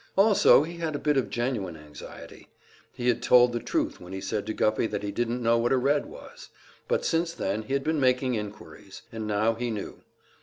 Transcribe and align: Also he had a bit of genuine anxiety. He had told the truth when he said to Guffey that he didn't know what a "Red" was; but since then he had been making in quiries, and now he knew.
Also 0.17 0.63
he 0.63 0.77
had 0.77 0.95
a 0.95 0.97
bit 0.97 1.15
of 1.15 1.29
genuine 1.29 1.77
anxiety. 1.77 2.47
He 2.91 3.07
had 3.07 3.21
told 3.21 3.53
the 3.53 3.59
truth 3.59 4.01
when 4.01 4.13
he 4.13 4.19
said 4.19 4.47
to 4.47 4.53
Guffey 4.55 4.87
that 4.87 5.03
he 5.03 5.11
didn't 5.11 5.43
know 5.43 5.59
what 5.59 5.71
a 5.71 5.77
"Red" 5.77 6.07
was; 6.07 6.49
but 6.87 7.05
since 7.05 7.33
then 7.33 7.61
he 7.61 7.73
had 7.73 7.83
been 7.83 7.99
making 7.99 8.33
in 8.33 8.49
quiries, 8.51 9.03
and 9.11 9.27
now 9.27 9.53
he 9.53 9.69
knew. 9.69 10.01